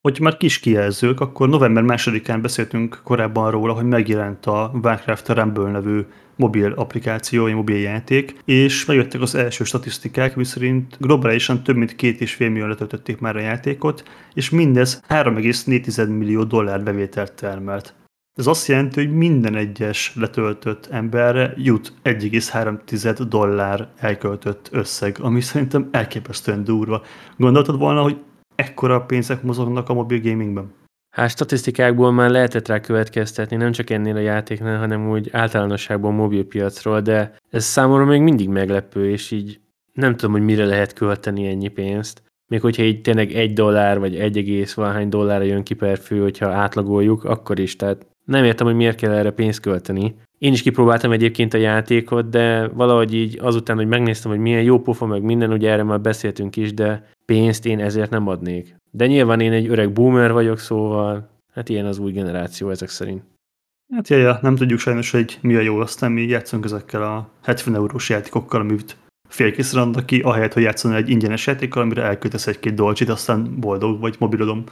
Hogy 0.00 0.20
már 0.20 0.36
kis 0.36 0.58
kijelzők, 0.58 1.20
akkor 1.20 1.48
november 1.48 1.82
másodikán 1.82 2.42
beszéltünk 2.42 3.00
korábban 3.04 3.50
róla, 3.50 3.72
hogy 3.72 3.84
megjelent 3.84 4.46
a 4.46 4.70
Warcraft 4.82 5.28
Rumble 5.28 5.70
nevű 5.70 6.00
mobil 6.36 6.72
applikáció, 6.72 7.42
vagy 7.42 7.54
mobil 7.54 7.78
játék, 7.78 8.36
és 8.44 8.84
megjöttek 8.84 9.20
az 9.20 9.34
első 9.34 9.64
statisztikák, 9.64 10.36
miszerint 10.36 10.96
globálisan 11.00 11.62
több 11.62 11.76
mint 11.76 11.96
két 11.96 12.20
és 12.20 12.34
fél 12.34 12.48
millió 12.50 12.66
letöltötték 12.66 13.18
már 13.18 13.36
a 13.36 13.40
játékot, 13.40 14.02
és 14.34 14.50
mindez 14.50 15.02
3,4 15.08 16.18
millió 16.18 16.44
dollár 16.44 16.82
bevételt 16.82 17.32
termelt. 17.32 17.94
Ez 18.38 18.46
azt 18.46 18.68
jelenti, 18.68 19.04
hogy 19.04 19.14
minden 19.14 19.54
egyes 19.54 20.12
letöltött 20.14 20.86
emberre 20.86 21.54
jut 21.56 21.92
1,3 22.04 23.26
dollár 23.28 23.88
elköltött 23.98 24.68
összeg, 24.72 25.16
ami 25.20 25.40
szerintem 25.40 25.88
elképesztően 25.90 26.64
durva. 26.64 27.02
Gondoltad 27.36 27.78
volna, 27.78 28.02
hogy 28.02 28.16
ekkora 28.54 29.00
pénzek 29.00 29.42
mozognak 29.42 29.88
a 29.88 29.94
mobil 29.94 30.20
gamingben? 30.20 30.72
Hát 31.14 31.30
statisztikákból 31.30 32.12
már 32.12 32.30
lehetett 32.30 32.68
rá 32.68 32.80
következtetni, 32.80 33.56
nem 33.56 33.72
csak 33.72 33.90
ennél 33.90 34.16
a 34.16 34.20
játéknál, 34.20 34.78
hanem 34.78 35.10
úgy 35.10 35.28
általánosságban 35.32 36.12
a 36.12 36.16
mobilpiacról, 36.16 37.00
de 37.00 37.34
ez 37.50 37.64
számomra 37.64 38.04
még 38.04 38.20
mindig 38.20 38.48
meglepő, 38.48 39.10
és 39.10 39.30
így 39.30 39.60
nem 39.92 40.16
tudom, 40.16 40.32
hogy 40.32 40.44
mire 40.44 40.64
lehet 40.64 40.92
költeni 40.92 41.46
ennyi 41.46 41.68
pénzt. 41.68 42.22
Még 42.46 42.60
hogyha 42.60 42.82
így 42.82 43.00
tényleg 43.00 43.32
egy 43.32 43.52
dollár, 43.52 43.98
vagy 43.98 44.16
egy 44.16 44.36
egész 44.36 44.74
valahány 44.74 45.08
dollárra 45.08 45.44
jön 45.44 45.62
ki 45.62 45.74
per 45.74 45.98
fő, 45.98 46.20
hogyha 46.20 46.48
átlagoljuk, 46.48 47.24
akkor 47.24 47.58
is, 47.58 47.76
tehát 47.76 48.06
nem 48.24 48.44
értem, 48.44 48.66
hogy 48.66 48.76
miért 48.76 48.96
kell 48.96 49.12
erre 49.12 49.30
pénzt 49.30 49.60
költeni. 49.60 50.14
Én 50.38 50.52
is 50.52 50.62
kipróbáltam 50.62 51.12
egyébként 51.12 51.54
a 51.54 51.58
játékot, 51.58 52.28
de 52.28 52.68
valahogy 52.68 53.14
így 53.14 53.38
azután, 53.42 53.76
hogy 53.76 53.86
megnéztem, 53.86 54.30
hogy 54.30 54.40
milyen 54.40 54.62
jó 54.62 54.80
pofa, 54.80 55.06
meg 55.06 55.22
minden, 55.22 55.52
ugye 55.52 55.70
erre 55.70 55.82
már 55.82 56.00
beszéltünk 56.00 56.56
is, 56.56 56.74
de 56.74 57.08
pénzt 57.24 57.66
én 57.66 57.80
ezért 57.80 58.10
nem 58.10 58.28
adnék. 58.28 58.76
De 58.90 59.06
nyilván 59.06 59.40
én 59.40 59.52
egy 59.52 59.68
öreg 59.68 59.92
boomer 59.92 60.32
vagyok, 60.32 60.58
szóval 60.58 61.28
hát 61.52 61.68
ilyen 61.68 61.86
az 61.86 61.98
új 61.98 62.12
generáció 62.12 62.70
ezek 62.70 62.88
szerint. 62.88 63.22
Hát 63.92 64.08
jaja, 64.08 64.38
nem 64.42 64.56
tudjuk 64.56 64.78
sajnos, 64.78 65.10
hogy 65.10 65.38
mi 65.42 65.54
a 65.54 65.60
jó, 65.60 65.78
aztán 65.78 66.12
mi 66.12 66.22
játszunk 66.22 66.64
ezekkel 66.64 67.02
a 67.02 67.28
70 67.42 67.74
eurós 67.74 68.08
játékokkal, 68.08 68.60
amit 68.60 68.96
félkészre 69.28 69.80
adnak 69.80 70.06
ki, 70.06 70.20
ahelyett, 70.20 70.52
hogy 70.52 70.62
játszani 70.62 70.96
egy 70.96 71.08
ingyenes 71.10 71.46
játékkal, 71.46 71.82
amire 71.82 72.02
elkötesz 72.02 72.46
egy-két 72.46 72.74
dolcsit, 72.74 73.08
aztán 73.08 73.60
boldog 73.60 74.00
vagy 74.00 74.16
mobilodom. 74.18 74.64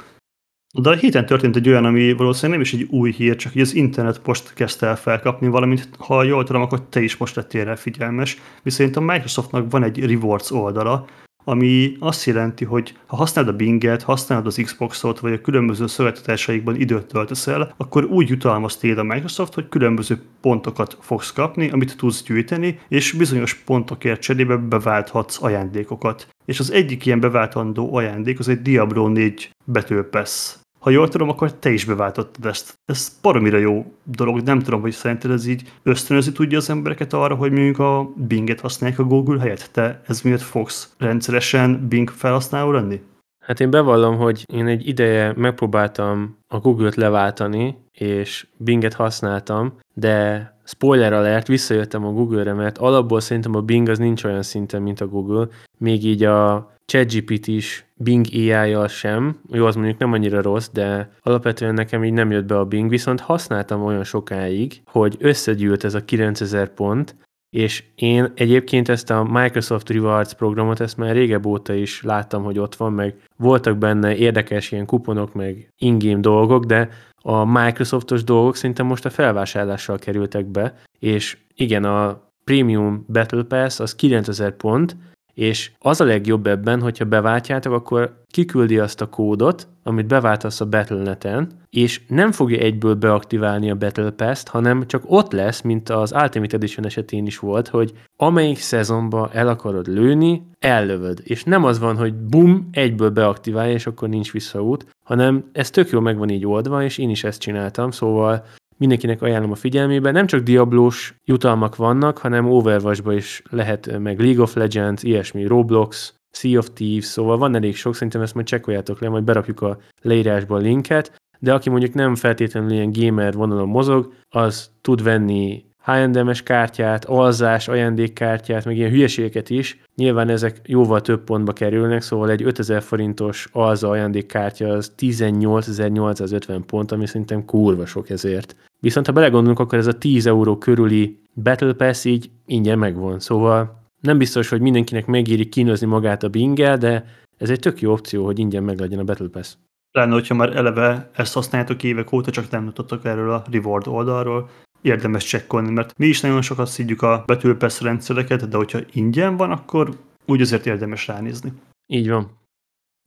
De 0.79 0.91
a 0.91 0.95
héten 0.95 1.27
történt 1.27 1.57
egy 1.57 1.69
olyan, 1.69 1.85
ami 1.85 2.13
valószínűleg 2.13 2.59
nem 2.59 2.69
is 2.69 2.81
egy 2.81 2.89
új 2.91 3.13
hír, 3.13 3.37
csak 3.37 3.53
hogy 3.53 3.61
az 3.61 3.75
internet 3.75 4.21
post 4.21 4.53
kezdte 4.55 4.87
el 4.87 4.97
felkapni, 4.97 5.49
valamint 5.49 5.89
ha 5.99 6.23
jól 6.23 6.45
tudom, 6.45 6.63
akkor 6.63 6.89
te 6.89 7.01
is 7.01 7.17
most 7.17 7.35
lettél 7.35 7.65
rá 7.65 7.75
figyelmes, 7.75 8.41
viszont 8.63 8.97
a 8.97 9.01
Microsoftnak 9.01 9.71
van 9.71 9.83
egy 9.83 10.07
rewards 10.07 10.51
oldala, 10.51 11.07
ami 11.45 11.97
azt 11.99 12.25
jelenti, 12.25 12.65
hogy 12.65 12.97
ha 13.07 13.17
használod 13.17 13.55
a 13.55 13.57
Binget, 13.57 14.03
használod 14.03 14.47
az 14.47 14.61
Xboxot, 14.63 15.21
vagy 15.21 15.33
a 15.33 15.41
különböző 15.41 15.87
szolgáltatásaikban 15.87 16.77
időt 16.77 17.07
töltesz 17.07 17.47
el, 17.47 17.75
akkor 17.77 18.05
úgy 18.05 18.29
jutalmaz 18.29 18.77
téged 18.77 18.99
a 18.99 19.03
Microsoft, 19.03 19.55
hogy 19.55 19.69
különböző 19.69 20.23
pontokat 20.41 20.97
fogsz 21.01 21.33
kapni, 21.33 21.71
amit 21.71 21.97
tudsz 21.97 22.23
gyűjteni, 22.23 22.79
és 22.89 23.13
bizonyos 23.13 23.55
pontokért 23.55 24.21
cserébe 24.21 24.57
beválthatsz 24.57 25.43
ajándékokat. 25.43 26.29
És 26.45 26.59
az 26.59 26.71
egyik 26.71 27.07
ilyen 27.07 27.21
beváltandó 27.21 27.95
ajándék 27.95 28.39
az 28.39 28.49
egy 28.49 28.63
Diablo 28.63 29.09
4 29.09 29.51
betőpesz 29.65 30.62
ha 30.83 30.91
jól 30.91 31.09
tudom, 31.09 31.29
akkor 31.29 31.53
te 31.53 31.71
is 31.71 31.85
beváltottad 31.85 32.47
ezt. 32.47 32.79
Ez 32.85 33.19
baromira 33.23 33.59
jó 33.59 33.95
dolog, 34.05 34.41
nem 34.41 34.59
tudom, 34.59 34.81
hogy 34.81 34.93
szerinted 34.93 35.31
ez 35.31 35.47
így 35.47 35.73
ösztönözi 35.83 36.33
tudja 36.33 36.59
az 36.59 36.71
embereket 36.71 37.13
arra, 37.13 37.35
hogy 37.35 37.53
mondjuk 37.53 37.79
a 37.79 38.13
Binget 38.17 38.61
használják 38.61 38.99
a 38.99 39.05
Google 39.05 39.41
helyett. 39.41 39.69
Te 39.73 40.03
ez 40.07 40.21
miért 40.21 40.43
fogsz 40.43 40.95
rendszeresen 40.99 41.89
Bing 41.89 42.09
felhasználó 42.09 42.71
lenni? 42.71 43.01
Hát 43.43 43.61
én 43.61 43.71
bevallom, 43.71 44.17
hogy 44.17 44.45
én 44.53 44.67
egy 44.67 44.87
ideje 44.87 45.33
megpróbáltam 45.37 46.37
a 46.49 46.59
Google-t 46.59 46.95
leváltani, 46.95 47.77
és 47.93 48.47
Binget 48.57 48.95
használtam, 48.95 49.79
de 49.95 50.47
spoiler 50.65 51.13
alert, 51.13 51.47
visszajöttem 51.47 52.05
a 52.05 52.13
Google-re, 52.13 52.53
mert 52.53 52.79
alapból 52.79 53.21
szerintem 53.21 53.55
a 53.55 53.61
Bing 53.61 53.89
az 53.89 53.99
nincs 53.99 54.25
olyan 54.25 54.43
szinten, 54.43 54.83
mint 54.83 55.01
a 55.01 55.07
Google, 55.07 55.49
még 55.79 56.05
így 56.05 56.23
a 56.23 56.71
ChatGPT 56.85 57.47
is 57.47 57.87
Bing 57.97 58.27
ai 58.33 58.89
sem, 58.89 59.41
jó, 59.51 59.67
az 59.67 59.75
mondjuk 59.75 59.99
nem 59.99 60.13
annyira 60.13 60.43
rossz, 60.43 60.69
de 60.73 61.11
alapvetően 61.21 61.75
nekem 61.75 62.05
így 62.05 62.13
nem 62.13 62.31
jött 62.31 62.47
be 62.47 62.59
a 62.59 62.65
Bing, 62.65 62.91
viszont 62.91 63.21
használtam 63.21 63.85
olyan 63.85 64.05
sokáig, 64.05 64.83
hogy 64.87 65.17
összegyűlt 65.19 65.85
ez 65.85 65.95
a 65.95 66.05
9000 66.05 66.69
pont, 66.69 67.17
és 67.57 67.85
én 67.95 68.33
egyébként 68.35 68.89
ezt 68.89 69.11
a 69.11 69.23
Microsoft 69.23 69.91
Rewards 69.91 70.35
programot, 70.35 70.81
ezt 70.81 70.97
már 70.97 71.15
régebb 71.15 71.47
óta 71.47 71.73
is 71.73 72.03
láttam, 72.03 72.43
hogy 72.43 72.59
ott 72.59 72.75
van, 72.75 72.93
meg 72.93 73.15
voltak 73.37 73.79
benne 73.79 74.17
érdekes 74.17 74.73
ilyen 74.73 74.87
kuponok, 74.87 75.35
meg 75.35 75.69
ingame 75.79 76.21
dolgok, 76.21 76.65
de 76.65 76.89
a 77.23 77.45
Microsoftos 77.45 78.25
dolgok 78.25 78.57
szerintem 78.57 78.87
most 78.87 79.05
a 79.05 79.11
felvásárlással 79.11 79.99
kerültek 79.99 80.47
be, 80.47 80.75
és 80.99 81.37
igen, 81.55 81.85
a 81.85 82.31
Premium 82.45 83.05
Battle 83.09 83.43
Pass 83.43 83.81
az 83.81 83.95
9000 83.95 84.57
pont, 84.57 84.97
és 85.35 85.71
az 85.79 86.01
a 86.01 86.05
legjobb 86.05 86.47
ebben, 86.47 86.81
hogyha 86.81 87.05
beváltjátok, 87.05 87.73
akkor 87.73 88.21
kiküldi 88.31 88.79
azt 88.79 89.01
a 89.01 89.07
kódot, 89.09 89.69
amit 89.83 90.07
beváltasz 90.07 90.61
a 90.61 90.67
Battle.net-en, 90.67 91.51
és 91.71 92.01
nem 92.09 92.33
fogja 92.33 92.59
egyből 92.59 92.95
beaktiválni 92.95 93.71
a 93.71 93.75
Battle 93.75 94.11
Pass-t, 94.11 94.49
hanem 94.49 94.87
csak 94.87 95.03
ott 95.07 95.33
lesz, 95.33 95.61
mint 95.61 95.89
az 95.89 96.13
Ultimate 96.13 96.57
Edition 96.57 96.87
esetén 96.87 97.27
is 97.27 97.39
volt, 97.39 97.69
hogy 97.69 97.93
amelyik 98.17 98.59
szezonba 98.59 99.31
el 99.33 99.49
akarod 99.49 99.87
lőni, 99.87 100.43
ellövöd. 100.59 101.21
És 101.25 101.45
nem 101.45 101.65
az 101.65 101.79
van, 101.79 101.97
hogy 101.97 102.15
bum, 102.15 102.69
egyből 102.73 103.11
beaktiválja, 103.11 103.73
és 103.73 103.87
akkor 103.87 104.09
nincs 104.09 104.33
visszaút, 104.33 104.87
hanem 105.05 105.45
ez 105.53 105.71
tök 105.71 105.91
jó 105.91 106.01
meg 106.01 106.19
van 106.19 106.29
így 106.29 106.47
oldva, 106.47 106.83
és 106.83 106.99
én 106.99 107.11
is 107.11 107.25
ezt 107.25 107.41
csináltam, 107.41 107.91
szóval 107.91 108.45
mindenkinek 108.83 109.23
ajánlom 109.23 109.51
a 109.51 109.55
figyelmébe. 109.55 110.11
Nem 110.11 110.27
csak 110.27 110.41
Diablós 110.41 111.15
jutalmak 111.25 111.77
vannak, 111.77 112.19
hanem 112.19 112.51
Overwatchba 112.51 113.13
is 113.13 113.43
lehet, 113.51 113.99
meg 113.99 114.21
League 114.21 114.43
of 114.43 114.55
Legends, 114.55 115.03
ilyesmi, 115.03 115.47
Roblox, 115.47 116.15
Sea 116.31 116.59
of 116.59 116.71
Thieves, 116.75 117.05
szóval 117.05 117.39
van 117.39 117.55
elég 117.55 117.77
sok, 117.77 117.95
szerintem 117.95 118.21
ezt 118.21 118.35
majd 118.35 118.47
csekkoljátok 118.47 119.01
le, 119.01 119.09
majd 119.09 119.25
berakjuk 119.25 119.61
a 119.61 119.79
leírásba 120.01 120.55
a 120.57 120.59
linket, 120.59 121.21
de 121.39 121.55
aki 121.55 121.71
mondjuk 121.71 121.95
nem 121.95 122.15
feltétlenül 122.15 122.71
ilyen 122.71 122.93
gamer 122.93 123.33
vonalon 123.33 123.69
mozog, 123.69 124.13
az 124.29 124.71
tud 124.81 125.03
venni 125.03 125.65
H&M-es 125.85 126.43
kártyát, 126.43 127.05
alzás, 127.05 127.69
ajándékkártyát, 127.69 128.65
meg 128.65 128.77
ilyen 128.77 128.91
hülyeségeket 128.91 129.51
is. 129.51 129.81
Nyilván 129.95 130.29
ezek 130.29 130.61
jóval 130.65 131.01
több 131.01 131.25
pontba 131.25 131.53
kerülnek, 131.53 132.03
szóval 132.03 132.31
egy 132.31 132.43
5000 132.43 132.83
forintos 132.83 133.49
alza 133.53 133.89
ajándékkártya 133.89 134.69
az 134.69 134.93
18.850 134.99 136.63
pont, 136.67 136.93
ami 136.93 137.07
szerintem 137.07 137.45
kurva 137.45 137.87
sok 137.87 138.11
ezért. 138.11 138.57
Viszont 138.83 139.07
ha 139.07 139.13
belegondolunk, 139.13 139.59
akkor 139.59 139.79
ez 139.79 139.87
a 139.87 139.99
10 139.99 140.27
euró 140.27 140.59
körüli 140.59 141.21
Battle 141.35 141.73
Pass 141.73 142.05
így 142.05 142.31
ingyen 142.47 142.79
megvan. 142.79 143.21
Szóval 143.21 143.83
nem 144.01 144.19
biztos, 144.19 144.49
hogy 144.49 144.61
mindenkinek 144.61 145.07
megéri 145.07 145.49
kínozni 145.49 145.87
magát 145.87 146.23
a 146.23 146.29
bingel, 146.29 146.79
de 146.79 147.05
ez 147.39 147.51
egy 147.51 147.59
tök 147.59 147.81
jó 147.81 147.93
opció, 147.93 148.25
hogy 148.25 148.39
ingyen 148.39 148.63
meglegyen 148.63 148.99
a 148.99 149.05
Battle 149.05 149.29
Pass. 149.29 149.55
Lenne, 149.91 150.13
hogyha 150.13 150.35
már 150.35 150.57
eleve 150.57 151.11
ezt 151.15 151.35
használjátok 151.35 151.83
évek 151.83 152.13
óta, 152.13 152.31
csak 152.31 152.51
nem 152.51 152.73
tudtok 152.73 153.05
erről 153.05 153.31
a 153.31 153.45
reward 153.51 153.87
oldalról, 153.87 154.49
érdemes 154.81 155.25
csekkolni, 155.25 155.71
mert 155.71 155.99
mi 155.99 156.07
is 156.07 156.21
nagyon 156.21 156.43
sokat 156.43 156.67
szídjuk 156.67 157.03
a 157.03 157.23
Battle 157.27 157.55
Pass 157.55 157.81
rendszereket, 157.81 158.49
de 158.49 158.57
hogyha 158.57 158.79
ingyen 158.93 159.37
van, 159.37 159.51
akkor 159.51 159.89
úgy 160.27 160.41
azért 160.41 160.67
érdemes 160.67 161.07
ránézni. 161.07 161.53
Így 161.87 162.09
van. 162.09 162.31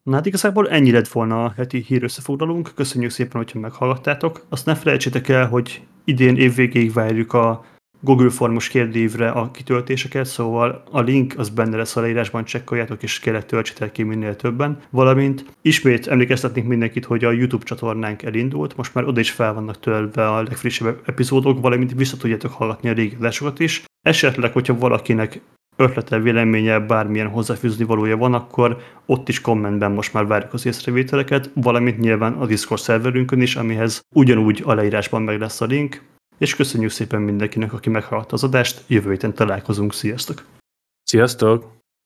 Na 0.09 0.15
hát 0.15 0.25
igazából 0.25 0.69
ennyi 0.69 0.91
lett 0.91 1.07
volna 1.07 1.43
a 1.43 1.53
heti 1.55 1.83
hír 1.87 2.03
összefoglalunk. 2.03 2.71
Köszönjük 2.75 3.11
szépen, 3.11 3.41
hogyha 3.41 3.59
meghallgattátok. 3.59 4.45
Azt 4.49 4.65
ne 4.65 4.75
felejtsétek 4.75 5.29
el, 5.29 5.47
hogy 5.47 5.81
idén 6.03 6.35
évvégéig 6.35 6.93
várjuk 6.93 7.33
a 7.33 7.65
Google 7.99 8.29
Formos 8.29 8.67
kérdévre 8.67 9.29
a 9.29 9.51
kitöltéseket, 9.51 10.25
szóval 10.25 10.83
a 10.91 11.01
link 11.01 11.33
az 11.37 11.49
benne 11.49 11.77
lesz 11.77 11.95
a 11.95 12.01
leírásban, 12.01 12.43
csekkoljátok 12.43 13.03
és 13.03 13.19
kérlek 13.19 13.45
töltsétek 13.45 13.91
ki 13.91 14.03
minél 14.03 14.35
többen. 14.35 14.79
Valamint 14.89 15.45
ismét 15.61 16.07
emlékeztetnénk 16.07 16.67
mindenkit, 16.67 17.05
hogy 17.05 17.23
a 17.23 17.31
YouTube 17.31 17.65
csatornánk 17.65 18.23
elindult, 18.23 18.77
most 18.77 18.93
már 18.93 19.05
oda 19.05 19.19
is 19.19 19.31
fel 19.31 19.53
vannak 19.53 19.79
tölve 19.79 20.29
a 20.29 20.43
legfrissebb 20.43 21.01
epizódok, 21.05 21.61
valamint 21.61 21.93
vissza 21.93 22.17
tudjátok 22.17 22.51
hallgatni 22.51 22.89
a 22.89 22.93
régi 22.93 23.15
adásokat 23.15 23.59
is. 23.59 23.83
Esetleg, 24.01 24.53
hogyha 24.53 24.77
valakinek 24.77 25.41
ötlete, 25.75 26.19
véleménye, 26.19 26.79
bármilyen 26.79 27.27
hozzáfűzni 27.27 27.83
valója 27.83 28.17
van, 28.17 28.33
akkor 28.33 28.77
ott 29.05 29.29
is 29.29 29.41
kommentben 29.41 29.91
most 29.91 30.13
már 30.13 30.25
várjuk 30.27 30.53
az 30.53 30.65
észrevételeket, 30.65 31.49
valamint 31.53 31.99
nyilván 31.99 32.33
a 32.33 32.45
Discord 32.45 32.81
szerverünkön 32.81 33.41
is, 33.41 33.55
amihez 33.55 34.01
ugyanúgy 34.15 34.63
a 34.65 34.73
leírásban 34.73 35.21
meg 35.21 35.39
lesz 35.39 35.61
a 35.61 35.65
link, 35.65 36.01
és 36.37 36.55
köszönjük 36.55 36.91
szépen 36.91 37.21
mindenkinek, 37.21 37.73
aki 37.73 37.89
meghallgatta 37.89 38.33
az 38.33 38.43
adást, 38.43 38.83
jövő 38.87 39.11
héten 39.11 39.33
találkozunk, 39.33 39.93
sziasztok! 39.93 40.43
Sziasztok! 41.03 41.74